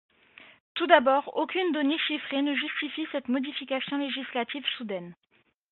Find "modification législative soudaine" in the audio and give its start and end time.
3.27-5.13